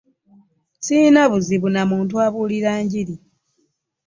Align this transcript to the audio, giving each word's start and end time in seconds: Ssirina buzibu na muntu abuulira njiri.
Ssirina 0.77 1.21
buzibu 1.31 1.67
na 1.73 1.83
muntu 1.91 2.13
abuulira 2.25 2.71
njiri. 2.83 3.15